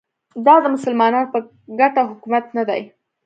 [0.45, 1.39] دا د مسلمانانو په
[1.79, 2.81] ګټه حکومت نه دی